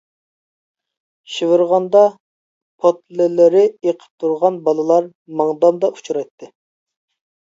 شىۋىرغاندا، 1.33 1.99
پوتلىلىرى 2.85 3.61
ئېقىپ 3.65 4.07
تۇرغان 4.23 4.57
بالىلار 4.71 5.11
ماڭدامدا 5.43 5.91
ئۇچرايتتى. 5.93 6.51